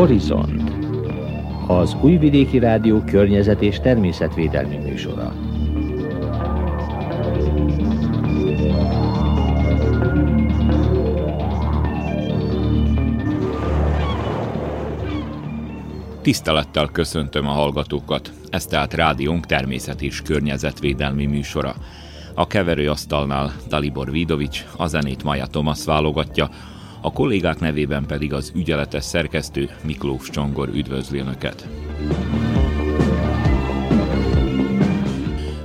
Horizont 0.00 0.72
az 1.66 1.96
Újvidéki 2.02 2.58
Rádió 2.58 3.00
környezet 3.00 3.62
és 3.62 3.80
természetvédelmi 3.80 4.76
műsora. 4.76 5.32
Tisztelettel 16.22 16.86
köszöntöm 16.92 17.46
a 17.46 17.50
hallgatókat. 17.50 18.32
Ez 18.50 18.66
tehát 18.66 18.94
rádiónk 18.94 19.46
természet 19.46 20.02
és 20.02 20.22
környezetvédelmi 20.22 21.26
műsora. 21.26 21.74
A 22.34 22.46
keverőasztalnál 22.46 23.52
Dalibor 23.68 24.10
Vidovics, 24.10 24.64
a 24.76 24.86
zenét 24.86 25.22
Maja 25.22 25.46
Tomasz 25.46 25.84
válogatja, 25.84 26.48
a 27.00 27.12
kollégák 27.12 27.58
nevében 27.58 28.06
pedig 28.06 28.32
az 28.32 28.52
ügyeletes 28.54 29.04
szerkesztő 29.04 29.70
Miklós 29.84 30.30
Csongor 30.30 30.68
üdvözli 30.68 31.18
Önöket. 31.18 31.68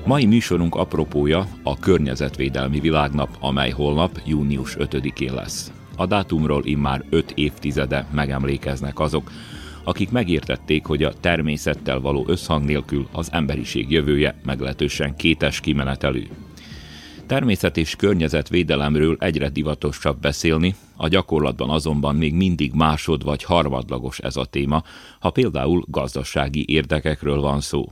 Mai 0.05 0.25
műsorunk 0.25 0.75
apropója 0.75 1.47
a 1.63 1.79
Környezetvédelmi 1.79 2.79
Világnap, 2.79 3.37
amely 3.39 3.69
holnap 3.69 4.21
június 4.25 4.75
5-én 4.79 5.33
lesz. 5.33 5.71
A 5.97 6.05
dátumról 6.05 6.65
immár 6.65 7.03
5 7.09 7.31
évtizede 7.35 8.07
megemlékeznek 8.13 8.99
azok, 8.99 9.31
akik 9.83 10.11
megértették, 10.11 10.85
hogy 10.85 11.03
a 11.03 11.13
természettel 11.19 11.99
való 11.99 12.25
összhang 12.27 12.65
nélkül 12.65 13.07
az 13.11 13.29
emberiség 13.31 13.91
jövője 13.91 14.35
meglehetősen 14.45 15.15
kétes 15.15 15.59
kimenetelű. 15.59 16.27
Természet 17.27 17.77
és 17.77 17.95
környezetvédelemről 17.95 19.15
egyre 19.19 19.49
divatosabb 19.49 20.19
beszélni, 20.19 20.75
a 20.95 21.07
gyakorlatban 21.07 21.69
azonban 21.69 22.15
még 22.15 22.33
mindig 22.33 22.73
másod 22.73 23.23
vagy 23.23 23.43
harmadlagos 23.43 24.19
ez 24.19 24.35
a 24.35 24.45
téma, 24.45 24.83
ha 25.19 25.29
például 25.29 25.83
gazdasági 25.87 26.65
érdekekről 26.67 27.39
van 27.39 27.61
szó. 27.61 27.91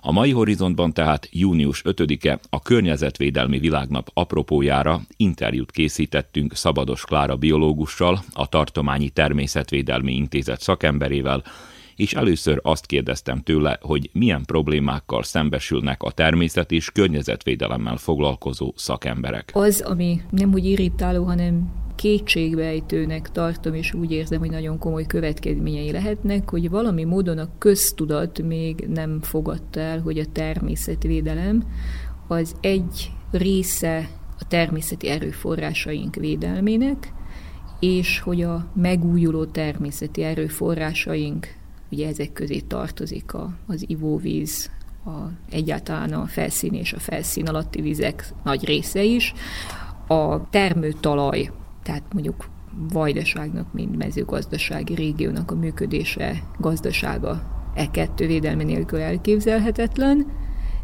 A 0.00 0.12
mai 0.12 0.30
horizontban 0.30 0.92
tehát 0.92 1.28
június 1.30 1.82
5-e 1.84 2.38
a 2.50 2.62
Környezetvédelmi 2.62 3.58
Világnap 3.58 4.10
apropójára 4.14 5.00
interjút 5.16 5.70
készítettünk 5.70 6.54
Szabados 6.54 7.04
Klára 7.04 7.36
biológussal, 7.36 8.22
a 8.32 8.48
Tartományi 8.48 9.08
Természetvédelmi 9.08 10.12
Intézet 10.12 10.60
szakemberével, 10.60 11.42
és 12.02 12.14
először 12.14 12.60
azt 12.62 12.86
kérdeztem 12.86 13.40
tőle, 13.40 13.78
hogy 13.80 14.10
milyen 14.12 14.44
problémákkal 14.44 15.22
szembesülnek 15.22 16.02
a 16.02 16.10
természet 16.10 16.70
és 16.70 16.90
környezetvédelemmel 16.90 17.96
foglalkozó 17.96 18.72
szakemberek. 18.76 19.50
Az, 19.52 19.80
ami 19.80 20.20
nem 20.30 20.52
úgy 20.52 20.64
irritáló, 20.64 21.24
hanem 21.24 21.70
kétségbejtőnek 21.96 23.30
tartom, 23.30 23.74
és 23.74 23.94
úgy 23.94 24.12
érzem, 24.12 24.38
hogy 24.38 24.50
nagyon 24.50 24.78
komoly 24.78 25.06
következményei 25.06 25.92
lehetnek, 25.92 26.50
hogy 26.50 26.70
valami 26.70 27.04
módon 27.04 27.38
a 27.38 27.58
köztudat 27.58 28.42
még 28.42 28.86
nem 28.88 29.20
fogadta 29.20 29.80
el, 29.80 30.00
hogy 30.00 30.18
a 30.18 30.26
természetvédelem 30.32 31.64
az 32.28 32.54
egy 32.60 33.10
része 33.30 34.08
a 34.38 34.46
természeti 34.48 35.08
erőforrásaink 35.08 36.14
védelmének, 36.14 37.12
és 37.80 38.20
hogy 38.20 38.42
a 38.42 38.70
megújuló 38.74 39.44
természeti 39.44 40.22
erőforrásaink 40.22 41.60
ugye 41.92 42.08
ezek 42.08 42.32
közé 42.32 42.58
tartozik 42.58 43.34
a, 43.34 43.54
az 43.66 43.84
ivóvíz, 43.86 44.70
a, 45.04 45.10
egyáltalán 45.50 46.12
a 46.12 46.26
felszín 46.26 46.74
és 46.74 46.92
a 46.92 46.98
felszín 46.98 47.48
alatti 47.48 47.80
vizek 47.80 48.32
nagy 48.44 48.64
része 48.64 49.02
is, 49.02 49.32
a 50.06 50.48
termőtalaj, 50.50 51.50
tehát 51.82 52.02
mondjuk 52.12 52.48
vajdaságnak, 52.92 53.72
mint 53.72 53.96
mezőgazdasági 53.96 54.94
régiónak 54.94 55.50
a 55.50 55.54
működése, 55.54 56.42
gazdasága 56.58 57.42
e 57.74 57.90
kettő 57.90 58.26
védelme 58.26 58.62
nélkül 58.62 58.98
elképzelhetetlen. 58.98 60.26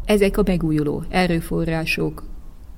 Ezek 0.05 0.37
a 0.37 0.43
megújuló 0.45 1.03
erőforrások 1.09 2.23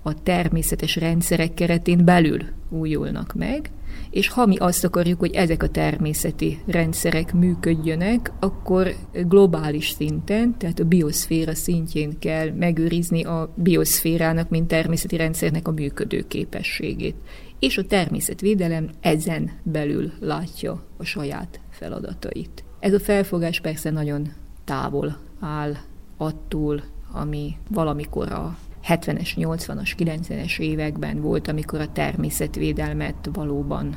a 0.02 0.24
természetes 0.24 0.96
rendszerek 0.96 1.54
keretén 1.54 2.06
belül 2.06 2.40
újulnak 2.70 3.34
meg, 3.34 3.72
és 4.10 4.28
ha 4.28 4.46
mi 4.46 4.58
azt 4.58 4.84
akarjuk, 4.84 5.20
hogy 5.20 5.34
ezek 5.34 5.64
a 5.64 5.70
természeti 5.70 6.60
rendszerek 6.66 7.34
működjönek, 7.34 8.32
akkor 8.40 8.96
globális 9.28 9.90
szinten, 9.90 10.58
tehát 10.58 10.80
a 10.80 10.86
bioszféra 10.86 11.56
szintjén 11.56 12.20
kell 12.20 12.50
megőrizni 12.50 13.24
a 13.24 13.54
bioszférának, 13.56 14.50
mint 14.50 14.68
természeti 14.68 15.18
rendszernek 15.18 15.68
a 15.68 15.72
működő 15.72 16.26
képességét. 16.28 17.16
És 17.60 17.78
a 17.78 17.86
természetvédelem 17.86 18.90
ezen 19.02 19.52
belül 19.64 20.12
látja 20.20 20.84
a 20.98 21.04
saját 21.04 21.60
feladatait. 21.70 22.64
Ez 22.80 22.94
a 22.94 23.00
felfogás 23.00 23.60
persze 23.60 23.90
nagyon 23.90 24.28
távol 24.64 25.18
áll 25.40 25.74
attól, 26.18 26.84
ami 27.12 27.58
valamikor 27.70 28.32
a 28.32 28.58
70-es, 28.88 29.30
80-as, 29.36 29.92
90-es 29.98 30.60
években 30.60 31.22
volt, 31.22 31.48
amikor 31.48 31.80
a 31.80 31.92
természetvédelmet 31.92 33.30
valóban 33.34 33.96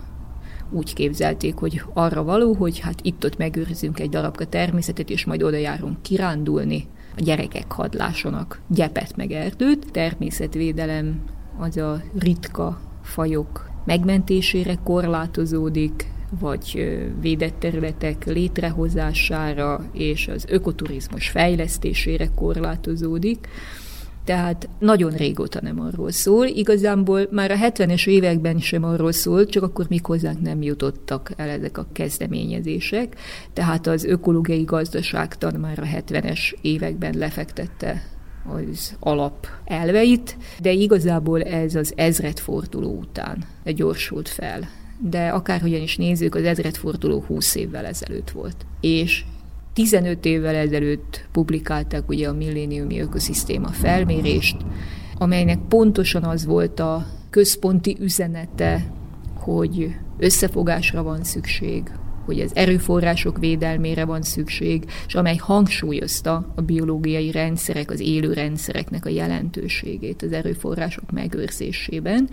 úgy 0.71 0.95
képzelték, 0.95 1.55
hogy 1.55 1.83
arra 1.93 2.22
való, 2.22 2.53
hogy 2.53 2.78
hát 2.78 2.99
itt-ott 3.03 3.37
megőrzünk 3.37 4.00
egy 4.00 4.09
darabka 4.09 4.44
természetet, 4.44 5.11
és 5.11 5.25
majd 5.25 5.43
oda 5.43 5.56
járunk 5.56 6.03
kirándulni, 6.03 6.87
a 7.17 7.21
gyerekek 7.21 7.73
hadlásonak 7.73 8.61
gyepet 8.69 9.17
meg 9.17 9.31
erdőt. 9.31 9.91
Természetvédelem 9.93 11.23
az 11.59 11.77
a 11.77 12.03
ritka 12.19 12.81
fajok 13.03 13.71
megmentésére 13.84 14.75
korlátozódik, 14.84 16.12
vagy 16.41 16.99
védett 17.21 17.59
területek 17.59 18.25
létrehozására 18.25 19.84
és 19.93 20.28
az 20.28 20.44
ökoturizmus 20.49 21.28
fejlesztésére 21.28 22.28
korlátozódik. 22.34 23.49
Tehát 24.25 24.69
nagyon 24.79 25.11
régóta 25.11 25.61
nem 25.62 25.81
arról 25.81 26.11
szól. 26.11 26.47
Igazából 26.47 27.29
már 27.31 27.51
a 27.51 27.57
70-es 27.57 28.07
években 28.07 28.59
sem 28.59 28.85
arról 28.85 29.12
szólt, 29.12 29.51
csak 29.51 29.62
akkor 29.62 29.87
még 29.89 30.07
hozzánk 30.07 30.41
nem 30.41 30.62
jutottak 30.62 31.33
el 31.37 31.49
ezek 31.49 31.79
a 31.79 31.87
kezdeményezések. 31.93 33.17
Tehát 33.53 33.87
az 33.87 34.05
ökológiai 34.05 34.65
gazdaságtan 34.65 35.55
már 35.55 35.79
a 35.79 35.97
70-es 35.97 36.55
években 36.61 37.15
lefektette 37.19 38.03
az 38.49 38.97
alap 39.01 39.47
elveit, 39.65 40.37
de 40.61 40.73
igazából 40.73 41.43
ez 41.43 41.75
az 41.75 41.93
ezredforduló 41.97 42.99
után 42.99 43.45
gyorsult 43.65 44.29
fel. 44.29 44.69
De 44.99 45.29
akárhogyan 45.29 45.83
is 45.83 45.97
nézzük, 45.97 46.35
az 46.35 46.45
ezredforduló 46.45 47.21
20 47.21 47.55
évvel 47.55 47.85
ezelőtt 47.85 48.31
volt. 48.31 48.67
És 48.81 49.25
15 49.75 50.25
évvel 50.25 50.55
ezelőtt 50.55 51.27
publikálták 51.33 52.09
ugye 52.09 52.29
a 52.29 52.33
milléniumi 52.33 53.01
ökoszisztéma 53.01 53.69
felmérést, 53.69 54.57
amelynek 55.19 55.59
pontosan 55.69 56.25
az 56.25 56.45
volt 56.45 56.81
a 56.81 57.07
központi 57.31 57.97
üzenete, 58.01 58.93
hogy 59.35 59.95
összefogásra 60.19 61.03
van 61.03 61.25
szükség, 61.25 61.83
hogy 62.25 62.41
az 62.41 62.51
erőforrások 62.55 63.39
védelmére 63.39 64.05
van 64.05 64.23
szükség, 64.23 64.85
és 65.07 65.15
amely 65.15 65.37
hangsúlyozta 65.37 66.53
a 66.55 66.61
biológiai 66.61 67.31
rendszerek, 67.31 67.91
az 67.91 68.00
élő 68.00 68.32
rendszereknek 68.32 69.06
a 69.06 69.09
jelentőségét 69.09 70.23
az 70.23 70.32
erőforrások 70.32 71.11
megőrzésében. 71.11 72.29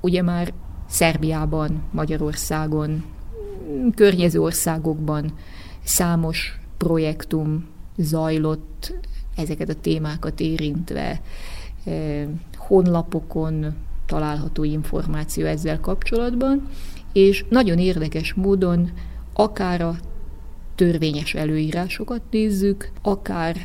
Ugye 0.00 0.22
már 0.22 0.52
Szerbiában, 0.88 1.82
Magyarországon, 1.92 3.04
környező 3.94 4.40
országokban 4.40 5.32
számos 5.84 6.60
projektum 6.76 7.66
zajlott 7.96 8.94
ezeket 9.36 9.68
a 9.68 9.74
témákat 9.74 10.40
érintve, 10.40 11.20
honlapokon 12.56 13.74
található 14.06 14.64
információ 14.64 15.46
ezzel 15.46 15.80
kapcsolatban, 15.80 16.68
és 17.12 17.44
nagyon 17.48 17.78
érdekes 17.78 18.34
módon 18.34 18.90
akár 19.32 19.80
a 19.80 19.96
törvényes 20.74 21.34
előírásokat 21.34 22.22
nézzük, 22.30 22.90
akár 23.02 23.56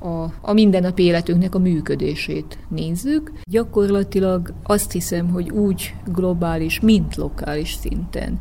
a, 0.00 0.22
a 0.40 0.52
mindennapi 0.52 1.02
életünknek 1.02 1.54
a 1.54 1.58
működését 1.58 2.58
nézzük. 2.68 3.32
Gyakorlatilag 3.44 4.52
azt 4.62 4.92
hiszem, 4.92 5.28
hogy 5.28 5.50
úgy 5.50 5.94
globális, 6.06 6.80
mint 6.80 7.16
lokális 7.16 7.72
szinten 7.72 8.40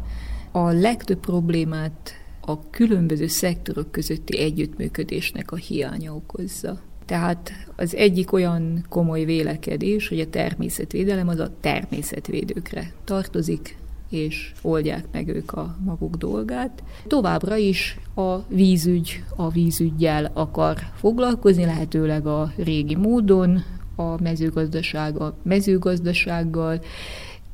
a 0.52 0.72
legtöbb 0.72 1.20
problémát 1.20 2.14
a 2.50 2.60
különböző 2.69 3.28
szektorok 3.28 3.92
közötti 3.92 4.40
együttműködésnek 4.40 5.51
a 5.51 5.56
hiánya 5.56 6.16
okozza. 6.16 6.80
Tehát 7.06 7.51
az 7.75 7.96
egyik 7.96 8.31
olyan 8.31 8.86
komoly 8.90 9.24
vélekedés, 9.24 10.07
hogy 10.07 10.19
a 10.19 10.30
természetvédelem 10.30 11.28
az 11.28 11.40
a 11.40 11.51
természetvédőkre 11.60 12.94
tartozik, 13.04 13.78
és 14.10 14.51
oldják 14.62 15.06
meg 15.12 15.28
ők 15.28 15.51
a 15.51 15.78
maguk 15.86 16.16
dolgát. 16.16 16.84
Továbbra 17.07 17.56
is 17.56 18.00
a 18.16 18.38
vízügy 18.48 19.24
a 19.36 19.50
vízügyjel 19.50 20.31
akar 20.34 20.78
foglalkozni, 20.96 21.66
lehetőleg 21.66 22.28
a 22.28 22.54
régi 22.56 22.96
módon, 22.96 23.63
a 23.96 24.22
mezőgazdaság 24.22 25.22
a 25.22 25.36
mezőgazdasággal, 25.44 26.81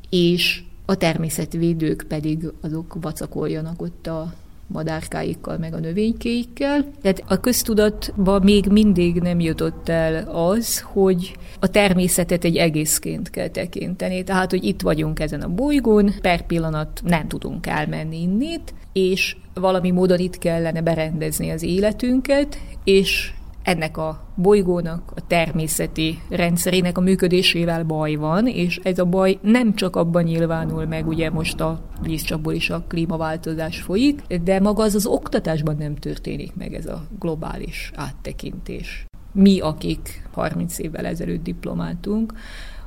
és 0.09 0.63
a 0.85 0.95
természetvédők 0.95 2.05
pedig 2.07 2.51
azok 2.61 2.97
vacakoljanak 3.01 3.81
ott 3.81 4.07
a 4.07 4.33
madárkáikkal, 4.67 5.57
meg 5.57 5.73
a 5.73 5.79
növénykéikkel. 5.79 6.85
Tehát 7.01 7.23
a 7.27 7.39
köztudatba 7.39 8.39
még 8.39 8.67
mindig 8.67 9.15
nem 9.15 9.39
jutott 9.39 9.89
el 9.89 10.29
az, 10.29 10.79
hogy 10.79 11.35
a 11.59 11.67
természetet 11.67 12.43
egy 12.43 12.55
egészként 12.55 13.29
kell 13.29 13.47
tekinteni. 13.47 14.23
Tehát, 14.23 14.51
hogy 14.51 14.63
itt 14.63 14.81
vagyunk 14.81 15.19
ezen 15.19 15.41
a 15.41 15.49
bolygón, 15.49 16.13
per 16.21 16.45
pillanat 16.45 17.01
nem 17.03 17.27
tudunk 17.27 17.67
elmenni 17.67 18.21
innét, 18.21 18.73
és 18.93 19.35
valami 19.53 19.91
módon 19.91 20.19
itt 20.19 20.37
kellene 20.37 20.81
berendezni 20.81 21.49
az 21.49 21.63
életünket, 21.63 22.59
és 22.83 23.33
ennek 23.65 23.97
a 23.97 24.21
bolygónak, 24.35 25.11
a 25.15 25.27
természeti 25.27 26.19
rendszerének 26.29 26.97
a 26.97 27.01
működésével 27.01 27.83
baj 27.83 28.15
van, 28.15 28.47
és 28.47 28.79
ez 28.83 28.99
a 28.99 29.05
baj 29.05 29.39
nem 29.41 29.73
csak 29.73 29.95
abban 29.95 30.23
nyilvánul 30.23 30.85
meg, 30.85 31.07
ugye 31.07 31.29
most 31.29 31.59
a 31.61 31.81
vízcsapból 32.01 32.53
is 32.53 32.69
a 32.69 32.83
klímaváltozás 32.87 33.81
folyik, 33.81 34.21
de 34.43 34.59
maga 34.59 34.83
az 34.83 34.95
az 34.95 35.05
oktatásban 35.05 35.75
nem 35.77 35.95
történik 35.95 36.55
meg 36.55 36.73
ez 36.73 36.85
a 36.85 37.03
globális 37.19 37.91
áttekintés. 37.95 39.05
Mi, 39.33 39.59
akik 39.59 40.27
30 40.31 40.79
évvel 40.79 41.05
ezelőtt 41.05 41.43
diplomáltunk, 41.43 42.33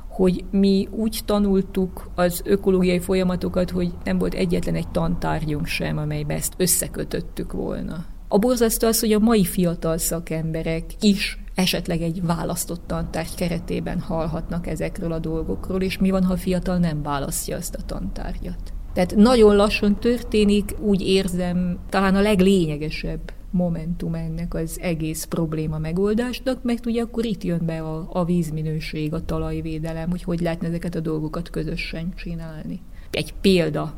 hogy 0.07 0.43
mi 0.51 0.87
úgy 0.91 1.19
tanultuk 1.25 2.09
az 2.15 2.41
ökológiai 2.45 2.99
folyamatokat, 2.99 3.69
hogy 3.69 3.93
nem 4.03 4.17
volt 4.17 4.33
egyetlen 4.33 4.75
egy 4.75 4.87
tantárgyunk 4.87 5.65
sem, 5.65 5.97
amelybe 5.97 6.33
ezt 6.33 6.53
összekötöttük 6.57 7.53
volna. 7.53 8.05
A 8.31 8.37
borzasztó 8.37 8.87
az, 8.87 8.99
hogy 8.99 9.11
a 9.11 9.19
mai 9.19 9.45
fiatal 9.45 9.97
szakemberek 9.97 10.83
is 10.99 11.43
esetleg 11.55 12.01
egy 12.01 12.21
választott 12.23 12.87
tantárgy 12.87 13.35
keretében 13.35 13.99
hallhatnak 13.99 14.67
ezekről 14.67 15.11
a 15.11 15.19
dolgokról, 15.19 15.81
és 15.81 15.97
mi 15.97 16.09
van, 16.09 16.23
ha 16.23 16.33
a 16.33 16.37
fiatal 16.37 16.77
nem 16.77 17.01
választja 17.01 17.57
azt 17.57 17.75
a 17.75 17.85
tantárgyat. 17.85 18.73
Tehát 18.93 19.15
nagyon 19.15 19.55
lassan 19.55 19.99
történik, 19.99 20.75
úgy 20.79 21.01
érzem, 21.01 21.79
talán 21.89 22.15
a 22.15 22.21
leglényegesebb 22.21 23.33
momentum 23.51 24.13
ennek 24.13 24.53
az 24.53 24.79
egész 24.81 25.23
probléma 25.23 25.77
megoldásnak, 25.77 26.63
mert 26.63 26.85
ugye 26.85 27.01
akkor 27.01 27.25
itt 27.25 27.43
jön 27.43 27.65
be 27.65 27.81
a, 27.81 28.09
a 28.11 28.25
vízminőség, 28.25 29.13
a 29.13 29.25
talajvédelem, 29.25 30.09
hogy 30.09 30.23
hogy 30.23 30.39
lehetne 30.39 30.67
ezeket 30.67 30.95
a 30.95 30.99
dolgokat 30.99 31.49
közösen 31.49 32.13
csinálni 32.15 32.81
egy 33.11 33.33
példa, 33.41 33.93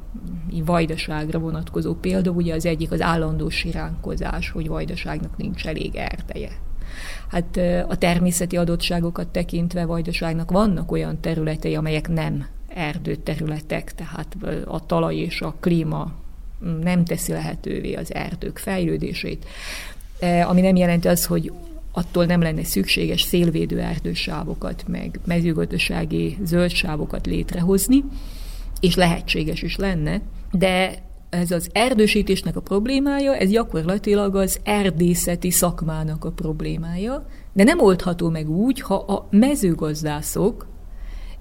vajdaságra 0.65 1.39
vonatkozó 1.39 1.93
példa, 1.93 2.31
ugye 2.31 2.53
az 2.53 2.65
egyik 2.65 2.91
az 2.91 3.01
állandó 3.01 3.49
siránkozás, 3.49 4.49
hogy 4.49 4.67
vajdaságnak 4.67 5.37
nincs 5.37 5.65
elég 5.65 5.95
erdeje. 5.95 6.49
Hát 7.27 7.57
a 7.87 7.97
természeti 7.97 8.57
adottságokat 8.57 9.27
tekintve 9.27 9.85
vajdaságnak 9.85 10.51
vannak 10.51 10.91
olyan 10.91 11.19
területei, 11.19 11.75
amelyek 11.75 12.07
nem 12.07 12.47
erdőterületek, 12.67 13.95
tehát 13.95 14.37
a 14.65 14.85
talaj 14.85 15.15
és 15.15 15.41
a 15.41 15.55
klíma 15.59 16.11
nem 16.81 17.05
teszi 17.05 17.31
lehetővé 17.31 17.93
az 17.93 18.13
erdők 18.13 18.57
fejlődését, 18.57 19.45
ami 20.47 20.61
nem 20.61 20.75
jelenti 20.75 21.07
az, 21.07 21.25
hogy 21.25 21.51
attól 21.91 22.25
nem 22.25 22.41
lenne 22.41 22.63
szükséges 22.63 23.21
szélvédő 23.21 23.79
erdősávokat, 23.79 24.83
meg 24.87 25.19
mezőgazdasági 25.25 26.37
zöldsávokat 26.43 27.25
létrehozni, 27.25 28.03
és 28.81 28.95
lehetséges 28.95 29.61
is 29.61 29.75
lenne, 29.75 30.21
de 30.51 30.93
ez 31.29 31.51
az 31.51 31.69
erdősítésnek 31.71 32.55
a 32.55 32.61
problémája, 32.61 33.35
ez 33.35 33.49
gyakorlatilag 33.49 34.35
az 34.35 34.59
erdészeti 34.63 35.51
szakmának 35.51 36.25
a 36.25 36.31
problémája, 36.31 37.25
de 37.53 37.63
nem 37.63 37.79
oldható 37.79 38.29
meg 38.29 38.49
úgy, 38.49 38.81
ha 38.81 38.95
a 38.95 39.27
mezőgazdászok 39.29 40.67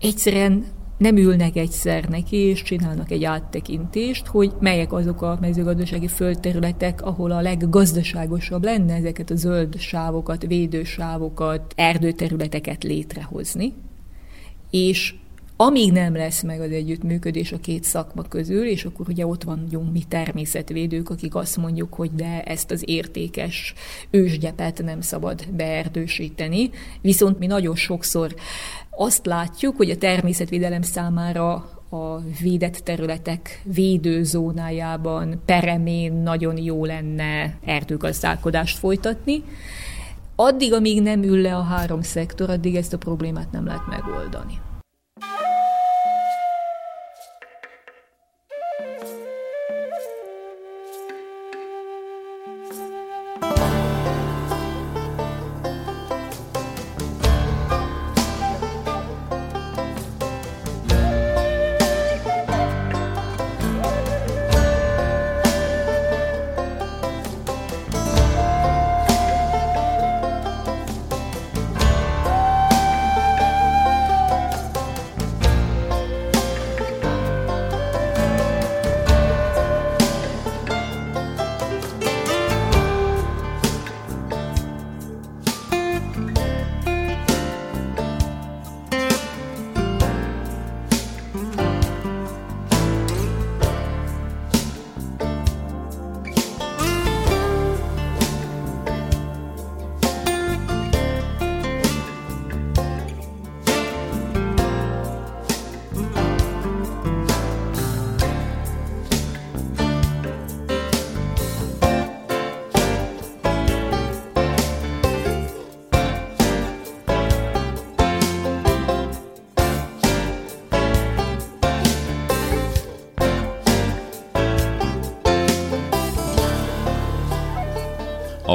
egyszerűen 0.00 0.64
nem 0.98 1.16
ülnek 1.16 1.56
egyszer 1.56 2.08
neki, 2.08 2.36
és 2.36 2.62
csinálnak 2.62 3.10
egy 3.10 3.24
áttekintést, 3.24 4.26
hogy 4.26 4.52
melyek 4.60 4.92
azok 4.92 5.22
a 5.22 5.38
mezőgazdasági 5.40 6.08
földterületek, 6.08 7.02
ahol 7.02 7.30
a 7.30 7.40
leggazdaságosabb 7.40 8.64
lenne 8.64 8.94
ezeket 8.94 9.30
a 9.30 9.36
zöld 9.36 9.78
sávokat, 9.78 10.46
védősávokat, 10.46 11.72
erdőterületeket 11.76 12.84
létrehozni. 12.84 13.74
És 14.70 15.14
amíg 15.62 15.92
nem 15.92 16.16
lesz 16.16 16.42
meg 16.42 16.60
az 16.60 16.70
együttműködés 16.70 17.52
a 17.52 17.58
két 17.58 17.84
szakma 17.84 18.22
közül, 18.22 18.66
és 18.66 18.84
akkor 18.84 19.08
ugye 19.08 19.26
ott 19.26 19.42
vagyunk 19.42 19.92
mi 19.92 20.02
természetvédők, 20.08 21.10
akik 21.10 21.34
azt 21.34 21.56
mondjuk, 21.56 21.94
hogy 21.94 22.10
de 22.14 22.42
ezt 22.42 22.70
az 22.70 22.82
értékes 22.86 23.74
ősgyepet 24.10 24.82
nem 24.82 25.00
szabad 25.00 25.46
beerdősíteni, 25.52 26.70
viszont 27.00 27.38
mi 27.38 27.46
nagyon 27.46 27.76
sokszor 27.76 28.34
azt 28.90 29.26
látjuk, 29.26 29.76
hogy 29.76 29.90
a 29.90 29.96
természetvédelem 29.96 30.82
számára 30.82 31.52
a 31.90 32.20
védett 32.42 32.76
területek 32.76 33.62
védőzónájában, 33.64 35.42
peremén 35.44 36.12
nagyon 36.12 36.56
jó 36.56 36.84
lenne 36.84 37.58
erdőgazdálkodást 37.64 38.78
folytatni. 38.78 39.42
Addig, 40.36 40.72
amíg 40.72 41.02
nem 41.02 41.22
ül 41.22 41.40
le 41.40 41.56
a 41.56 41.62
három 41.62 42.02
szektor, 42.02 42.50
addig 42.50 42.76
ezt 42.76 42.92
a 42.92 42.98
problémát 42.98 43.52
nem 43.52 43.66
lehet 43.66 43.86
megoldani. 43.86 44.58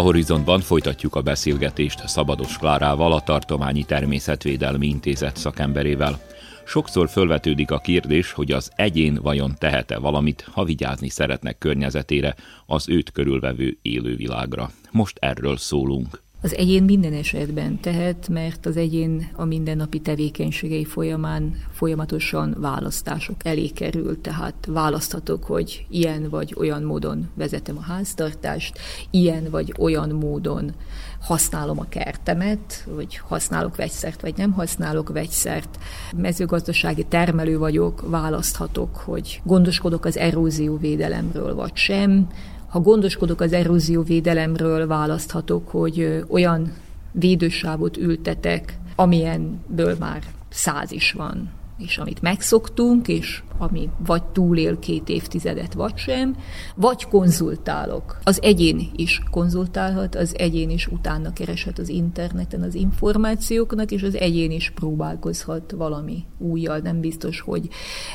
Horizontban 0.06 0.60
folytatjuk 0.60 1.16
a 1.16 1.22
beszélgetést 1.22 2.08
Szabados 2.08 2.58
Klárával, 2.58 3.14
a 3.14 3.22
Tartományi 3.22 3.84
Természetvédelmi 3.84 4.88
Intézet 4.88 5.38
szakemberével. 5.38 6.20
Sokszor 6.66 7.10
fölvetődik 7.10 7.72
a 7.72 7.78
kérdés, 7.80 8.32
hogy 8.32 8.52
az 8.52 8.72
egyén 8.76 9.20
vajon 9.22 9.56
tehet-e 9.58 9.98
valamit, 9.98 10.48
ha 10.52 10.64
vigyázni 10.64 11.10
szeretnek 11.10 11.58
környezetére, 11.58 12.36
az 12.66 12.90
őt 12.90 13.12
körülvevő 13.12 13.78
élővilágra. 13.82 14.70
Most 14.92 15.18
erről 15.20 15.58
szólunk. 15.58 16.25
Az 16.42 16.56
egyén 16.56 16.84
minden 16.84 17.14
esetben 17.14 17.80
tehet, 17.80 18.30
mert 18.30 18.66
az 18.66 18.78
egyén 18.78 19.30
a 19.36 19.46
mindennapi 19.46 20.00
tevékenységei 20.00 20.86
folyamán 20.86 21.56
folyamatosan 21.72 22.56
választások 22.60 23.36
elé 23.44 23.68
kerül, 23.68 24.22
tehát 24.22 24.56
választhatok, 24.68 25.44
hogy 25.44 25.86
ilyen 25.90 26.30
vagy 26.30 26.56
olyan 26.58 26.84
módon 26.84 27.30
vezetem 27.34 27.78
a 27.78 27.82
háztartást, 27.82 28.78
ilyen 29.10 29.50
vagy 29.50 29.74
olyan 29.78 30.10
módon 30.10 30.74
használom 31.20 31.80
a 31.80 31.86
kertemet, 31.90 32.88
vagy 32.96 33.18
használok 33.18 33.76
vegyszert, 33.76 34.22
vagy 34.22 34.34
nem 34.38 34.52
használok 34.52 35.10
vegyszert. 35.10 35.78
Mezőgazdasági 36.16 37.04
termelő 37.04 37.58
vagyok, 37.58 38.10
választhatok, 38.10 38.96
hogy 38.96 39.42
gondoskodok 39.44 40.06
az 40.06 40.18
erózióvédelemről, 40.18 41.56
vagy 41.56 41.76
sem, 41.76 42.28
ha 42.76 42.82
gondoskodok 42.82 43.42
az 43.42 43.54
erózióvédelemről, 43.54 44.88
választhatok, 44.88 45.70
hogy 45.70 46.24
olyan 46.28 46.74
védősávot 47.12 47.98
ültetek, 47.98 48.78
amilyenből 48.96 49.96
már 50.00 50.24
száz 50.50 50.92
is 50.92 51.12
van. 51.12 51.50
És 51.78 51.98
amit 51.98 52.22
megszoktunk, 52.22 53.08
és 53.08 53.44
ami 53.58 53.90
vagy 54.06 54.24
túlél 54.24 54.80
két 54.80 55.10
évtizedet, 55.10 55.74
vagy 55.74 55.98
sem, 55.98 56.36
vagy 56.76 57.06
konzultálok. 57.06 58.20
Az 58.24 58.42
egyén 58.42 58.90
is 58.96 59.22
konzultálhat, 59.32 60.16
az 60.16 60.34
egyén 60.38 60.70
is 60.70 60.88
utána 60.88 61.34
kereshet 61.34 61.80
az 61.80 61.90
interneten 61.90 62.62
az 62.62 62.76
információknak, 62.76 63.92
és 63.92 64.04
az 64.04 64.16
egyén 64.16 64.52
is 64.52 64.70
próbálkozhat 64.70 65.72
valami 65.72 66.24
újjal. 66.38 66.78
Nem 66.78 67.00
biztos, 67.00 67.40
hogy 67.40 67.70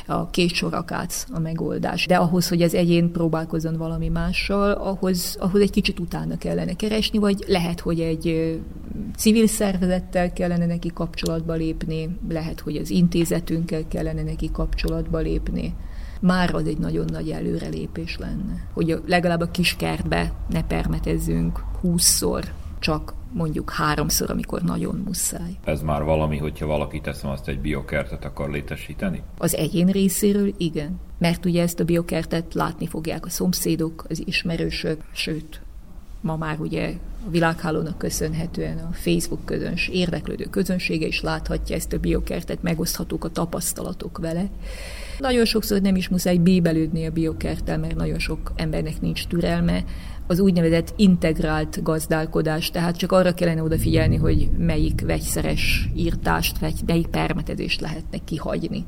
a 0.05 0.29
két 0.29 0.53
sorakác 0.53 1.25
a 1.31 1.39
megoldás. 1.39 2.05
De 2.05 2.15
ahhoz, 2.15 2.47
hogy 2.47 2.61
az 2.61 2.73
egyén 2.73 3.11
próbálkozzon 3.11 3.77
valami 3.77 4.07
mással, 4.07 4.71
ahhoz, 4.71 5.37
ahhoz 5.39 5.61
egy 5.61 5.71
kicsit 5.71 5.99
utána 5.99 6.37
kellene 6.37 6.73
keresni, 6.73 7.17
vagy 7.17 7.43
lehet, 7.47 7.79
hogy 7.79 7.99
egy 7.99 8.59
civil 9.17 9.47
szervezettel 9.47 10.33
kellene 10.33 10.65
neki 10.65 10.91
kapcsolatba 10.93 11.53
lépni, 11.53 12.17
lehet, 12.29 12.59
hogy 12.59 12.75
az 12.75 12.89
intézetünkkel 13.51 13.87
kellene 13.87 14.23
neki 14.23 14.51
kapcsolatba 14.51 15.17
lépni. 15.17 15.73
Már 16.21 16.53
az 16.53 16.67
egy 16.67 16.77
nagyon 16.77 17.05
nagy 17.11 17.29
előrelépés 17.29 18.17
lenne, 18.17 18.67
hogy 18.73 19.01
legalább 19.05 19.41
a 19.41 19.51
kiskertbe 19.51 20.33
ne 20.49 20.63
permetezzünk 20.63 21.63
húszszor, 21.79 22.43
csak 22.79 23.13
mondjuk 23.33 23.69
háromszor, 23.69 24.29
amikor 24.29 24.61
nagyon 24.61 25.01
muszáj. 25.05 25.57
Ez 25.63 25.81
már 25.81 26.03
valami, 26.03 26.37
hogyha 26.37 26.65
valaki 26.65 27.01
teszem 27.01 27.29
azt 27.29 27.47
egy 27.47 27.59
biokertet 27.59 28.25
akar 28.25 28.49
létesíteni? 28.49 29.23
Az 29.37 29.55
egyén 29.55 29.87
részéről 29.87 30.53
igen, 30.57 30.99
mert 31.17 31.45
ugye 31.45 31.61
ezt 31.61 31.79
a 31.79 31.83
biokertet 31.83 32.53
látni 32.53 32.87
fogják 32.87 33.25
a 33.25 33.29
szomszédok, 33.29 34.05
az 34.09 34.27
ismerősök, 34.27 35.03
sőt, 35.11 35.61
ma 36.21 36.35
már 36.35 36.59
ugye 36.59 36.93
a 37.27 37.29
világhálónak 37.29 37.97
köszönhetően 37.97 38.77
a 38.77 38.93
Facebook 38.93 39.45
közöns, 39.45 39.87
érdeklődő 39.87 40.43
közönsége 40.43 41.07
is 41.07 41.21
láthatja 41.21 41.75
ezt 41.75 41.93
a 41.93 41.99
biokertet, 41.99 42.61
megoszthatók 42.61 43.23
a 43.23 43.29
tapasztalatok 43.29 44.17
vele. 44.17 44.49
Nagyon 45.19 45.45
sokszor 45.45 45.81
nem 45.81 45.95
is 45.95 46.09
muszáj 46.09 46.37
bébelődni 46.37 47.05
a 47.05 47.11
biokerttel, 47.11 47.77
mert 47.77 47.95
nagyon 47.95 48.19
sok 48.19 48.51
embernek 48.55 49.01
nincs 49.01 49.27
türelme. 49.27 49.83
Az 50.27 50.39
úgynevezett 50.39 50.93
integrált 50.95 51.83
gazdálkodás, 51.83 52.69
tehát 52.69 52.97
csak 52.97 53.11
arra 53.11 53.33
kellene 53.33 53.63
odafigyelni, 53.63 54.15
hogy 54.15 54.49
melyik 54.57 55.01
vegyszeres 55.01 55.89
írtást, 55.95 56.57
vagy 56.57 56.73
melyik 56.85 57.07
permetezést 57.07 57.81
lehetne 57.81 58.17
kihagyni. 58.17 58.85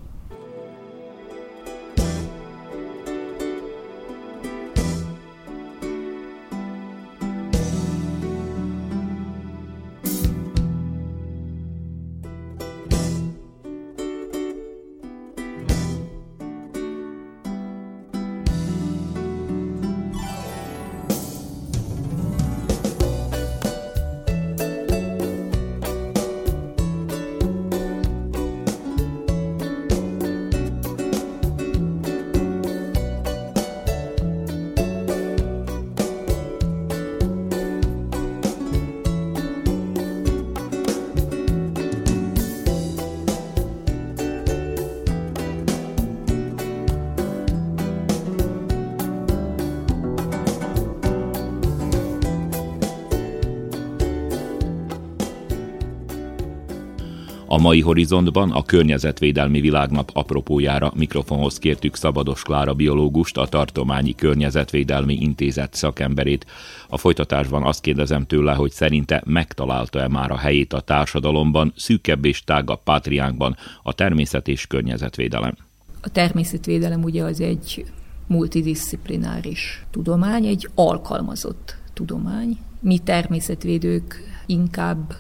Mai 57.64 57.82
horizontban 57.82 58.52
a 58.52 58.64
Környezetvédelmi 58.64 59.62
Világnap 59.62 60.10
apropójára 60.14 60.92
mikrofonhoz 60.96 61.58
kértük 61.60 61.96
Szabados 61.96 62.42
Klára 62.42 62.74
biológust, 62.74 63.38
a 63.38 63.48
Tartományi 63.48 64.16
Környezetvédelmi 64.16 65.14
Intézet 65.14 65.74
szakemberét. 65.74 66.46
A 66.90 66.98
folytatásban 66.98 67.64
azt 67.64 67.82
kérdezem 67.82 68.26
tőle, 68.26 68.54
hogy 68.54 68.72
szerinte 68.72 69.24
megtalálta-e 69.26 70.08
már 70.08 70.32
a 70.32 70.38
helyét 70.38 70.74
a 70.74 70.80
társadalomban, 70.80 71.74
szűkebb 71.76 72.26
és 72.26 72.44
tágabb 72.44 72.84
pátriánkban 72.84 73.56
a 73.84 73.94
természet 73.94 74.48
és 74.48 74.68
környezetvédelem. 74.68 75.56
A 76.02 76.10
természetvédelem 76.10 77.04
ugye 77.04 77.24
az 77.24 77.42
egy 77.42 77.86
multidisziplináris 78.28 79.86
tudomány, 79.92 80.46
egy 80.46 80.70
alkalmazott 80.76 81.76
tudomány. 81.94 82.58
Mi 82.80 82.98
természetvédők 82.98 84.22
inkább 84.46 85.14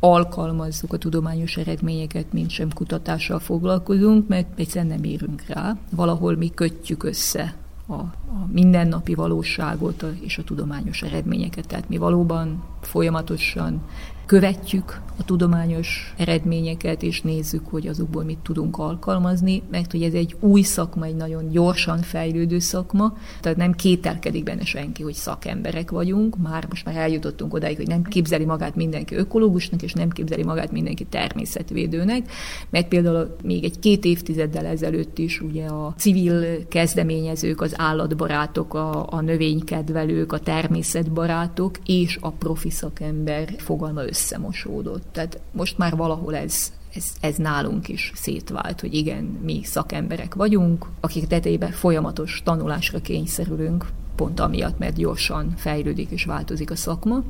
alkalmazzuk 0.00 0.92
a 0.92 0.96
tudományos 0.98 1.56
eredményeket, 1.56 2.32
mint 2.32 2.50
sem 2.50 2.72
kutatással 2.74 3.38
foglalkozunk, 3.38 4.28
mert 4.28 4.58
egyszerűen 4.58 4.86
nem 4.86 5.04
érünk 5.04 5.42
rá. 5.46 5.76
Valahol 5.90 6.36
mi 6.36 6.50
kötjük 6.54 7.02
össze 7.02 7.54
a, 7.88 8.00
a 8.28 8.46
mindennapi 8.52 9.14
valóságot 9.14 10.04
és 10.20 10.38
a 10.38 10.44
tudományos 10.44 11.02
eredményeket. 11.02 11.66
Tehát 11.66 11.88
mi 11.88 11.96
valóban 11.96 12.62
folyamatosan 12.80 13.82
követjük 14.28 15.00
a 15.18 15.24
tudományos 15.24 16.14
eredményeket, 16.16 17.02
és 17.02 17.20
nézzük, 17.20 17.66
hogy 17.66 17.86
azokból 17.86 18.24
mit 18.24 18.38
tudunk 18.38 18.78
alkalmazni, 18.78 19.62
mert 19.70 19.92
hogy 19.92 20.02
ez 20.02 20.12
egy 20.12 20.36
új 20.40 20.62
szakma, 20.62 21.04
egy 21.04 21.16
nagyon 21.16 21.48
gyorsan 21.48 21.98
fejlődő 21.98 22.58
szakma, 22.58 23.16
tehát 23.40 23.58
nem 23.58 23.72
kételkedik 23.72 24.44
benne 24.44 24.64
senki, 24.64 25.02
hogy 25.02 25.14
szakemberek 25.14 25.90
vagyunk, 25.90 26.36
már 26.36 26.66
most 26.68 26.84
már 26.84 26.96
eljutottunk 26.96 27.54
odáig, 27.54 27.76
hogy 27.76 27.86
nem 27.86 28.02
képzeli 28.02 28.44
magát 28.44 28.74
mindenki 28.74 29.14
ökológusnak, 29.14 29.82
és 29.82 29.92
nem 29.92 30.08
képzeli 30.08 30.44
magát 30.44 30.72
mindenki 30.72 31.04
természetvédőnek, 31.04 32.30
mert 32.70 32.88
például 32.88 33.36
még 33.42 33.64
egy 33.64 33.78
két 33.78 34.04
évtizeddel 34.04 34.66
ezelőtt 34.66 35.18
is 35.18 35.40
ugye 35.40 35.66
a 35.66 35.94
civil 35.96 36.66
kezdeményezők, 36.68 37.60
az 37.60 37.78
állatbarátok, 38.18 38.74
a, 38.74 39.12
a 39.12 39.20
növénykedvelők, 39.20 40.32
a 40.32 40.38
természetbarátok 40.38 41.78
és 41.86 42.18
a 42.20 42.30
profi 42.30 42.70
szakember 42.70 43.54
fogalma 43.58 44.00
össze 44.00 44.10
összemosódott. 44.10 45.02
Tehát 45.12 45.40
most 45.52 45.78
már 45.78 45.96
valahol 45.96 46.36
ez, 46.36 46.72
ez, 46.94 47.04
ez 47.20 47.36
nálunk 47.36 47.88
is 47.88 48.12
szétvált, 48.14 48.80
hogy 48.80 48.94
igen, 48.94 49.24
mi 49.24 49.60
szakemberek 49.64 50.34
vagyunk, 50.34 50.86
akik 51.00 51.26
tetejében 51.26 51.70
folyamatos 51.70 52.42
tanulásra 52.44 53.00
kényszerülünk, 53.00 53.86
pont 54.16 54.40
amiatt, 54.40 54.78
mert 54.78 54.96
gyorsan 54.96 55.54
fejlődik 55.56 56.10
és 56.10 56.24
változik 56.24 56.70
a 56.70 56.76
szakma. 56.76 57.22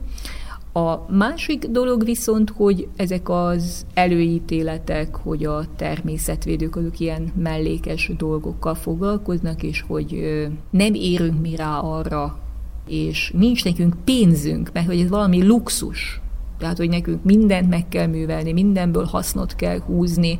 A 0.72 1.12
másik 1.12 1.66
dolog 1.66 2.04
viszont, 2.04 2.50
hogy 2.50 2.88
ezek 2.96 3.28
az 3.28 3.86
előítéletek, 3.94 5.16
hogy 5.16 5.44
a 5.44 5.64
természetvédők 5.76 6.76
azok 6.76 7.00
ilyen 7.00 7.32
mellékes 7.36 8.10
dolgokkal 8.16 8.74
foglalkoznak, 8.74 9.62
és 9.62 9.84
hogy 9.86 10.38
nem 10.70 10.94
érünk 10.94 11.40
mi 11.40 11.56
rá 11.56 11.78
arra, 11.78 12.38
és 12.88 13.32
nincs 13.36 13.64
nekünk 13.64 13.94
pénzünk, 14.04 14.70
mert 14.72 14.86
hogy 14.86 15.00
ez 15.00 15.08
valami 15.08 15.46
luxus, 15.46 16.20
tehát, 16.58 16.76
hogy 16.76 16.88
nekünk 16.88 17.24
mindent 17.24 17.68
meg 17.68 17.88
kell 17.88 18.06
művelni, 18.06 18.52
mindenből 18.52 19.04
hasznot 19.04 19.54
kell 19.54 19.78
húzni, 19.78 20.38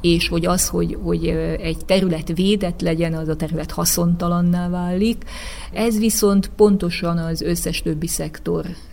és 0.00 0.28
hogy 0.28 0.46
az, 0.46 0.68
hogy, 0.68 0.98
hogy 1.02 1.26
egy 1.60 1.84
terület 1.84 2.32
védett 2.34 2.80
legyen, 2.80 3.14
az 3.14 3.28
a 3.28 3.36
terület 3.36 3.70
haszontalanná 3.70 4.68
válik. 4.68 5.24
Ez 5.72 5.98
viszont 5.98 6.50
pontosan 6.56 7.18
az 7.18 7.40
összes 7.40 7.82
többi 7.82 8.06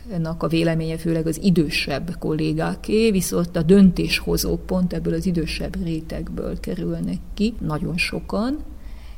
szektornak 0.09 0.43
a 0.43 0.47
véleménye, 0.47 0.97
főleg 0.97 1.27
az 1.27 1.39
idősebb 1.43 2.15
kollégáké, 2.19 3.11
viszont 3.11 3.55
a 3.55 3.61
döntéshozók 3.61 4.65
pont 4.65 4.93
ebből 4.93 5.13
az 5.13 5.25
idősebb 5.25 5.83
rétegből 5.83 6.59
kerülnek 6.59 7.17
ki, 7.33 7.53
nagyon 7.59 7.97
sokan, 7.97 8.57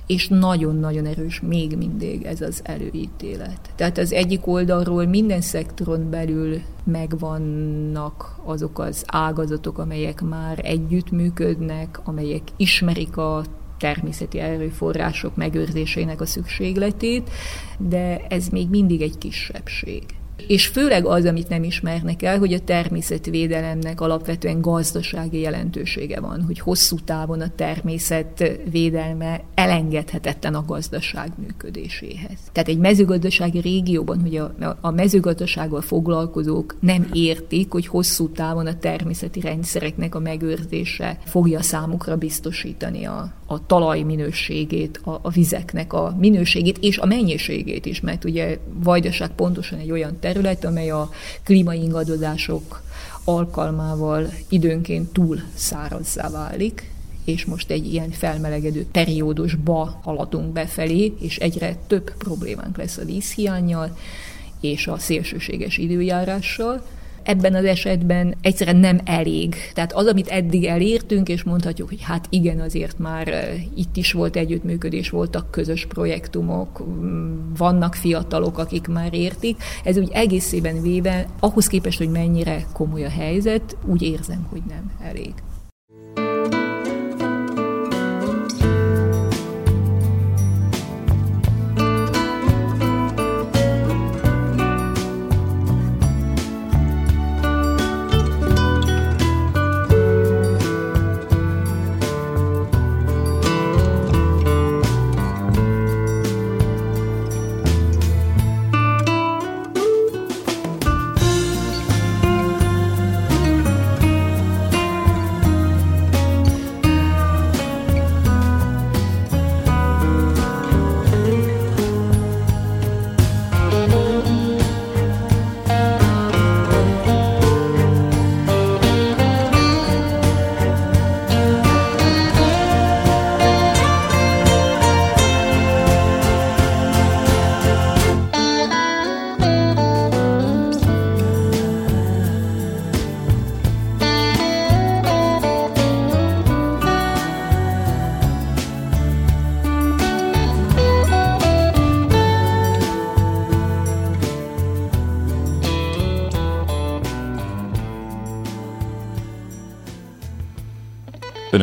és 0.05 0.27
nagyon-nagyon 0.27 1.05
erős 1.05 1.41
még 1.41 1.77
mindig 1.77 2.23
ez 2.23 2.41
az 2.41 2.61
előítélet. 2.63 3.59
Tehát 3.75 3.97
az 3.97 4.13
egyik 4.13 4.47
oldalról 4.47 5.05
minden 5.05 5.41
szektoron 5.41 6.09
belül 6.09 6.61
megvannak 6.83 8.35
azok 8.45 8.79
az 8.79 9.03
ágazatok, 9.07 9.77
amelyek 9.77 10.21
már 10.21 10.59
együttműködnek, 10.63 11.99
amelyek 12.03 12.41
ismerik 12.57 13.17
a 13.17 13.43
természeti 13.79 14.39
erőforrások 14.39 15.35
megőrzésének 15.35 16.21
a 16.21 16.25
szükségletét, 16.25 17.29
de 17.77 18.25
ez 18.29 18.47
még 18.47 18.69
mindig 18.69 19.01
egy 19.01 19.17
kisebbség. 19.17 20.03
És 20.47 20.67
főleg 20.67 21.05
az, 21.05 21.25
amit 21.25 21.49
nem 21.49 21.63
ismernek 21.63 22.23
el, 22.23 22.39
hogy 22.39 22.53
a 22.53 22.59
természetvédelemnek 22.59 24.01
alapvetően 24.01 24.61
gazdasági 24.61 25.39
jelentősége 25.39 26.19
van, 26.19 26.43
hogy 26.43 26.59
hosszú 26.59 26.95
távon 27.05 27.41
a 27.41 27.55
természetvédelme 27.55 29.41
elengedhetetlen 29.55 30.55
a 30.55 30.65
gazdaság 30.65 31.31
működéséhez. 31.37 32.37
Tehát 32.51 32.69
egy 32.69 32.77
mezőgazdasági 32.77 33.59
régióban, 33.59 34.21
hogy 34.21 34.35
a, 34.35 34.77
a 34.81 34.91
mezőgazdasággal 34.91 35.81
foglalkozók 35.81 36.75
nem 36.79 37.09
értik, 37.13 37.71
hogy 37.71 37.87
hosszú 37.87 38.29
távon 38.29 38.67
a 38.67 38.79
természeti 38.79 39.39
rendszereknek 39.39 40.15
a 40.15 40.19
megőrzése 40.19 41.17
fogja 41.25 41.61
számukra 41.61 42.15
biztosítani 42.15 43.05
a, 43.05 43.33
a 43.49 43.65
talaj 43.65 44.01
minőségét, 44.01 45.01
a, 45.03 45.19
a 45.21 45.29
vizeknek 45.29 45.93
a 45.93 46.15
minőségét 46.19 46.77
és 46.77 46.97
a 46.97 47.05
mennyiségét 47.05 47.85
is, 47.85 47.99
mert 47.99 48.23
ugye 48.23 48.57
Vajdaság 48.73 49.29
pontosan 49.29 49.79
egy 49.79 49.91
olyan 49.91 50.19
terület, 50.19 50.65
amely 50.65 50.89
a 50.89 51.09
klímaingadozások 51.43 52.81
alkalmával 53.23 54.29
időnként 54.49 55.13
túl 55.13 55.39
szárazzá 55.53 56.29
válik, 56.29 56.91
és 57.25 57.45
most 57.45 57.71
egy 57.71 57.93
ilyen 57.93 58.09
felmelegedő 58.09 58.85
periódusba 58.91 59.99
haladunk 60.03 60.53
befelé, 60.53 61.13
és 61.19 61.37
egyre 61.37 61.75
több 61.87 62.13
problémánk 62.17 62.77
lesz 62.77 62.97
a 62.97 63.05
vízhiányjal 63.05 63.97
és 64.59 64.87
a 64.87 64.97
szélsőséges 64.97 65.77
időjárással 65.77 66.83
ebben 67.27 67.55
az 67.55 67.65
esetben 67.65 68.35
egyszerűen 68.41 68.75
nem 68.75 68.99
elég. 69.05 69.55
Tehát 69.73 69.93
az, 69.93 70.05
amit 70.05 70.27
eddig 70.27 70.65
elértünk, 70.65 71.29
és 71.29 71.43
mondhatjuk, 71.43 71.89
hogy 71.89 72.01
hát 72.01 72.25
igen, 72.29 72.59
azért 72.59 72.99
már 72.99 73.53
itt 73.75 73.95
is 73.95 74.11
volt 74.11 74.35
együttműködés, 74.35 75.09
voltak 75.09 75.51
közös 75.51 75.85
projektumok, 75.85 76.83
vannak 77.57 77.95
fiatalok, 77.95 78.57
akik 78.57 78.87
már 78.87 79.13
értik. 79.13 79.63
Ez 79.83 79.97
úgy 79.97 80.09
egészében 80.13 80.81
véve, 80.81 81.27
ahhoz 81.39 81.67
képest, 81.67 81.97
hogy 81.97 82.09
mennyire 82.09 82.65
komoly 82.73 83.05
a 83.05 83.09
helyzet, 83.09 83.77
úgy 83.85 84.01
érzem, 84.01 84.47
hogy 84.49 84.61
nem 84.67 84.91
elég. 85.01 85.33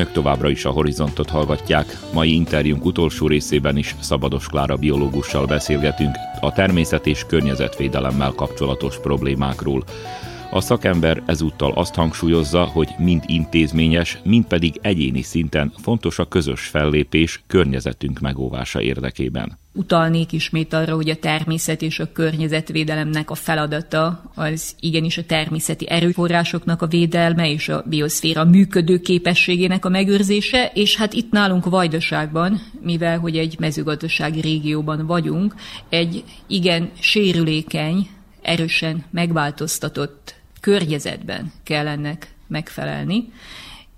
Önök 0.05 0.17
továbbra 0.17 0.51
is 0.51 0.65
a 0.65 0.71
Horizontot 0.71 1.31
hallgatják. 1.31 1.99
Mai 2.13 2.35
interjúnk 2.35 2.85
utolsó 2.85 3.27
részében 3.27 3.77
is 3.77 3.97
Szabados 4.01 4.47
Klára 4.47 4.77
biológussal 4.77 5.47
beszélgetünk 5.47 6.15
a 6.41 6.53
természet 6.53 7.07
és 7.07 7.25
környezetvédelemmel 7.27 8.33
kapcsolatos 8.33 9.01
problémákról. 9.01 9.85
A 10.51 10.61
szakember 10.61 11.23
ezúttal 11.27 11.73
azt 11.73 11.95
hangsúlyozza, 11.95 12.65
hogy 12.65 12.89
mind 12.99 13.23
intézményes, 13.27 14.19
mind 14.25 14.47
pedig 14.47 14.79
egyéni 14.83 15.23
szinten 15.23 15.73
fontos 15.77 16.19
a 16.19 16.29
közös 16.29 16.67
fellépés 16.67 17.43
környezetünk 17.47 18.21
megóvása 18.21 18.81
érdekében. 18.81 19.59
Utalnék 19.77 20.33
ismét 20.33 20.73
arra, 20.73 20.95
hogy 20.95 21.11
a 21.11 21.17
természet 21.17 21.83
és 21.83 22.01
a 22.01 22.13
környezetvédelemnek 22.13 23.31
a 23.31 23.35
feladata 23.35 24.31
az 24.35 24.75
igenis 24.81 25.19
a 25.19 25.25
természeti 25.25 25.89
erőforrásoknak 25.89 26.83
a 26.83 26.87
védelme 26.87 27.51
és 27.51 27.69
a 27.69 27.85
bioszféra 27.87 28.45
működő 28.45 29.01
képességének 29.01 29.85
a 29.85 29.89
megőrzése, 29.89 30.71
és 30.75 30.97
hát 30.97 31.13
itt 31.13 31.31
nálunk 31.31 31.65
Vajdaságban, 31.65 32.61
mivel 32.81 33.19
hogy 33.19 33.37
egy 33.39 33.57
mezőgazdasági 33.59 34.41
régióban 34.41 35.07
vagyunk, 35.07 35.55
egy 35.89 36.25
igen 36.47 36.91
sérülékeny, 37.01 38.09
erősen 38.43 39.05
megváltoztatott 39.11 40.35
környezetben 40.61 41.53
kell 41.63 41.87
ennek 41.87 42.35
megfelelni, 42.47 43.33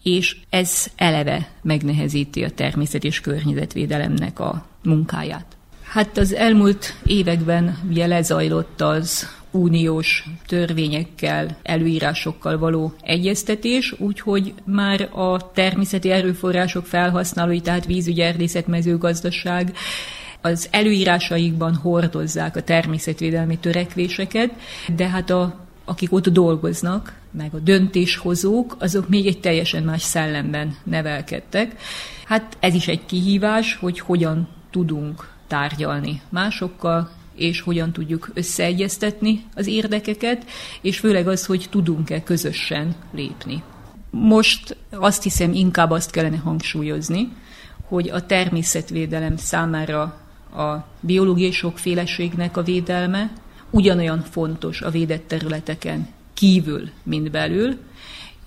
és 0.02 0.36
ez 0.50 0.86
eleve 0.96 1.48
megnehezíti 1.62 2.44
a 2.44 2.50
természet 2.50 3.04
és 3.04 3.20
környezetvédelemnek 3.20 4.40
a 4.40 4.66
munkáját. 4.82 5.55
Hát 5.88 6.18
az 6.18 6.34
elmúlt 6.34 6.94
években 7.04 7.78
ugye 7.88 8.06
lezajlott 8.06 8.80
az 8.80 9.28
uniós 9.50 10.24
törvényekkel, 10.46 11.56
előírásokkal 11.62 12.58
való 12.58 12.94
egyeztetés, 13.02 13.94
úgyhogy 13.98 14.54
már 14.64 15.08
a 15.12 15.52
természeti 15.52 16.10
erőforrások 16.10 16.86
felhasználói, 16.86 17.60
tehát 17.60 17.86
vízügy, 17.86 18.20
erdészet, 18.20 18.66
mezőgazdaság 18.66 19.76
az 20.40 20.68
előírásaikban 20.70 21.74
hordozzák 21.74 22.56
a 22.56 22.62
természetvédelmi 22.62 23.58
törekvéseket, 23.58 24.50
de 24.96 25.08
hát 25.08 25.30
a 25.30 25.64
akik 25.88 26.12
ott 26.12 26.28
dolgoznak, 26.28 27.14
meg 27.30 27.54
a 27.54 27.58
döntéshozók, 27.58 28.76
azok 28.78 29.08
még 29.08 29.26
egy 29.26 29.40
teljesen 29.40 29.82
más 29.82 30.02
szellemben 30.02 30.76
nevelkedtek. 30.84 31.80
Hát 32.24 32.56
ez 32.60 32.74
is 32.74 32.88
egy 32.88 33.06
kihívás, 33.06 33.74
hogy 33.74 34.00
hogyan 34.00 34.48
tudunk 34.70 35.35
tárgyalni 35.46 36.20
másokkal, 36.28 37.10
és 37.34 37.60
hogyan 37.60 37.92
tudjuk 37.92 38.30
összeegyeztetni 38.34 39.44
az 39.54 39.66
érdekeket, 39.66 40.44
és 40.80 40.98
főleg 40.98 41.28
az, 41.28 41.46
hogy 41.46 41.66
tudunk-e 41.70 42.22
közösen 42.22 42.94
lépni. 43.12 43.62
Most 44.10 44.76
azt 44.90 45.22
hiszem 45.22 45.52
inkább 45.52 45.90
azt 45.90 46.10
kellene 46.10 46.36
hangsúlyozni, 46.36 47.28
hogy 47.88 48.08
a 48.08 48.26
természetvédelem 48.26 49.36
számára 49.36 50.00
a 50.56 50.86
biológiai 51.00 51.50
sokféleségnek 51.50 52.56
a 52.56 52.62
védelme 52.62 53.32
ugyanolyan 53.70 54.22
fontos 54.22 54.82
a 54.82 54.90
védett 54.90 55.28
területeken 55.28 56.08
kívül, 56.34 56.88
mint 57.02 57.30
belül, 57.30 57.78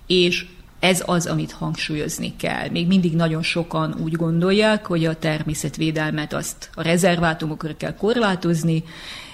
és 0.07 0.45
ez 0.79 1.03
az, 1.05 1.25
amit 1.25 1.51
hangsúlyozni 1.51 2.33
kell. 2.35 2.69
Még 2.69 2.87
mindig 2.87 3.15
nagyon 3.15 3.43
sokan 3.43 3.95
úgy 4.03 4.11
gondolják, 4.11 4.85
hogy 4.85 5.05
a 5.05 5.15
természetvédelmet 5.15 6.33
azt 6.33 6.69
a 6.73 6.81
rezervátumokra 6.81 7.77
kell 7.77 7.95
korlátozni, 7.95 8.83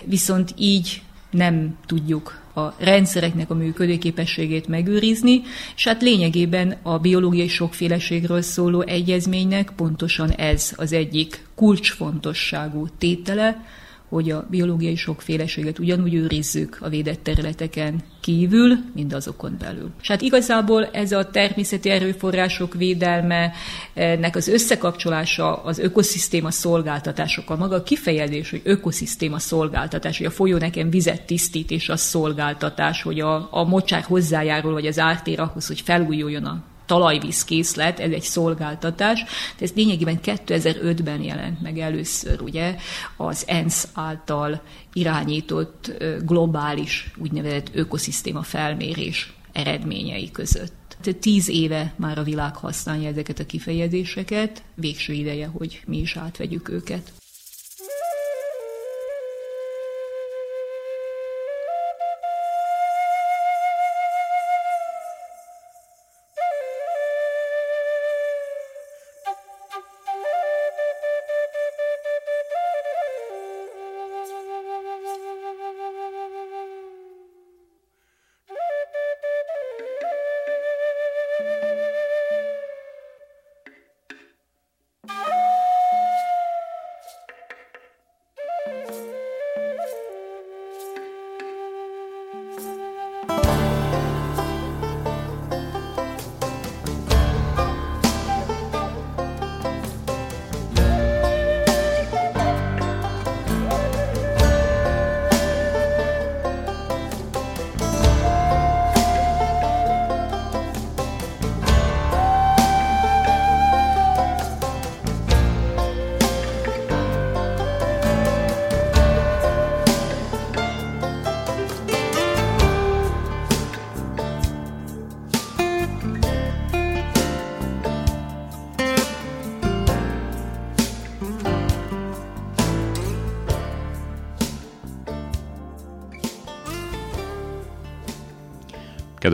viszont 0.06 0.54
így 0.58 1.02
nem 1.30 1.78
tudjuk 1.86 2.44
a 2.56 2.74
rendszereknek 2.78 3.50
a 3.50 3.54
működőképességét 3.54 4.68
megőrizni, 4.68 5.42
és 5.76 5.88
hát 5.88 6.02
lényegében 6.02 6.78
a 6.82 6.98
biológiai 6.98 7.48
sokféleségről 7.48 8.42
szóló 8.42 8.82
egyezménynek 8.82 9.72
pontosan 9.76 10.30
ez 10.32 10.72
az 10.76 10.94
egyik 10.94 11.46
kulcsfontosságú 11.56 12.88
tétele, 12.98 13.66
hogy 14.10 14.32
a 14.32 14.46
biológiai 14.50 14.96
sokféleséget 14.96 15.80
ugyanúgy 15.80 16.14
őrizzük 16.14 16.78
a 16.82 16.90
védett 16.90 17.24
területeken 17.24 18.04
kívül, 18.22 18.78
mint 18.94 19.14
azokon 19.14 19.56
belül. 19.60 19.92
És 20.02 20.08
hát 20.08 20.22
igazából 20.22 20.86
ez 20.86 21.12
a 21.12 21.30
természeti 21.30 21.90
erőforrások 21.90 22.74
védelme, 22.74 23.52
nek 23.94 24.36
az 24.36 24.48
összekapcsolása 24.48 25.64
az 25.64 25.80
ökoszisztéma 25.80 26.52
szolgáltatásokkal, 26.52 27.58
maga 27.58 27.76
a 27.76 27.84
kifejezés, 27.84 28.50
hogy 28.50 28.62
ökoszisztéma 28.64 29.40
szolgáltatás, 29.40 30.18
hogy 30.18 30.28
a 30.28 30.32
folyó 30.32 30.58
nekem 30.58 30.90
vizet 30.90 31.26
tisztít, 31.26 31.72
és 31.72 31.90
a 31.90 31.98
szolgáltatás, 31.98 33.02
hogy 33.02 33.20
a, 33.20 33.48
a 33.52 33.64
mocsár 33.64 34.02
hozzájárul, 34.02 34.74
vagy 34.74 34.88
az 34.88 35.00
ártér 35.00 35.40
ahhoz, 35.40 35.68
hogy 35.68 35.82
felújuljon 35.82 36.46
a 36.46 36.64
talajvízkészlet, 36.86 38.00
ez 38.00 38.12
egy 38.12 38.22
szolgáltatás, 38.22 39.24
de 39.58 39.66
ez 39.66 39.72
lényegében 39.76 40.20
2005-ben 40.24 41.22
jelent 41.22 41.62
meg 41.62 41.78
először, 41.78 42.42
ugye, 42.42 42.76
az 43.18 43.44
ENSZ 43.48 43.88
által 43.94 44.62
irányított 44.94 45.92
globális 46.26 47.12
úgynevezett 47.18 47.70
ökoszisztéma 47.74 48.42
felmérés 48.42 49.34
eredményei 49.52 50.32
között. 50.32 50.98
Tehát 51.02 51.20
tíz 51.20 51.50
éve 51.50 51.94
már 51.96 52.18
a 52.18 52.24
világ 52.24 52.56
használja 52.56 53.10
ezeket 53.10 53.40
a 53.40 53.46
kifejezéseket, 53.46 54.64
végső 54.76 55.14
ideje, 55.14 55.48
hogy 55.48 55.82
mi 55.86 55.98
is 55.98 56.16
átvegyük 56.16 56.70
őket. 56.70 57.12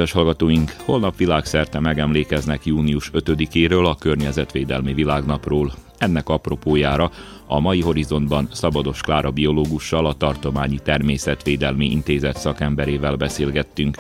Kedves 0.02 0.22
hallgatóink, 0.22 0.76
holnap 0.86 1.18
világszerte 1.18 1.80
megemlékeznek 1.80 2.66
június 2.66 3.12
5-éről 3.14 3.86
a 3.86 3.96
Környezetvédelmi 3.96 4.94
Világnapról. 4.94 5.74
Ennek 5.98 6.30
apropójára 6.30 7.12
a 7.48 7.60
mai 7.60 7.82
horizontban 7.82 8.48
Szabados 8.52 9.02
Klára 9.02 9.32
biológussal, 9.32 10.06
a 10.06 10.14
Tartományi 10.14 10.80
Természetvédelmi 10.84 11.92
Intézet 11.92 12.38
szakemberével 12.38 13.16
beszélgettünk. 13.16 13.98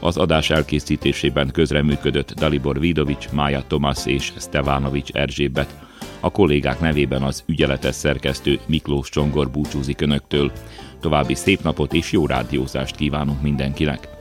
Az 0.00 0.16
adás 0.16 0.50
elkészítésében 0.50 1.50
közreműködött 1.50 2.34
Dalibor 2.34 2.80
Vidovics, 2.80 3.30
Mája 3.30 3.62
Tomasz 3.66 4.06
és 4.06 4.32
Stevanovics 4.38 5.10
Erzsébet. 5.10 5.74
A 6.20 6.30
kollégák 6.30 6.80
nevében 6.80 7.22
az 7.22 7.44
ügyeletes 7.46 7.94
szerkesztő 7.94 8.58
Miklós 8.66 9.08
Csongor 9.08 9.50
búcsúzik 9.50 10.00
Önöktől. 10.00 10.52
További 11.00 11.34
szép 11.34 11.62
napot 11.62 11.92
és 11.92 12.12
jó 12.12 12.26
rádiózást 12.26 12.96
kívánunk 12.96 13.42
mindenkinek! 13.42 14.15